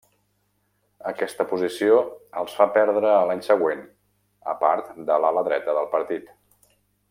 Aquesta 1.09 1.45
posició 1.51 1.99
els 2.43 2.57
fa 2.61 2.67
perdre 2.79 3.13
a 3.19 3.29
l'any 3.33 3.43
següent 3.49 3.85
a 4.55 4.57
part 4.65 4.89
de 5.11 5.23
l'ala 5.27 5.47
dreta 5.51 5.81
del 5.81 5.91
partit. 5.97 6.35